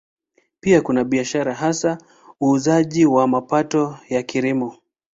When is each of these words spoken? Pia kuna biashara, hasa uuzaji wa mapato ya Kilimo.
Pia 0.59 0.81
kuna 0.81 1.03
biashara, 1.03 1.53
hasa 1.55 1.97
uuzaji 2.41 3.05
wa 3.05 3.27
mapato 3.27 3.97
ya 4.09 4.23
Kilimo. 4.23 4.75